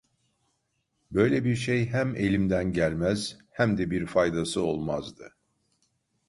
Böyle 1.11 1.43
bir 1.43 1.55
şey 1.55 1.89
hem 1.89 2.15
elimden 2.15 2.73
gelmez, 2.73 3.37
hem 3.51 3.77
de 3.77 3.91
bir 3.91 4.05
faydası 4.07 4.61
olmazdı. 4.61 5.33